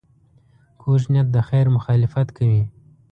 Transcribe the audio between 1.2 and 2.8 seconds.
د خیر مخالفت کوي